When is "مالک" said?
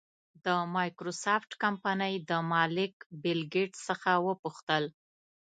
2.53-2.93